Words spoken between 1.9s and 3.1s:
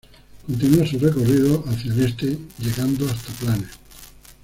el este llegando